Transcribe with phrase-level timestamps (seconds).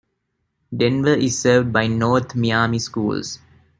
[0.75, 3.37] Denver is served by North Miami Schools.